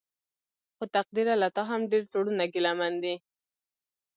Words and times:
خو 0.75 0.83
تقديره 0.95 1.33
له 1.41 1.47
تا 1.55 1.61
هم 1.69 1.81
ډېر 1.91 2.03
زړونه 2.11 2.43
ګيلمن 2.53 2.93
دي. 3.03 3.15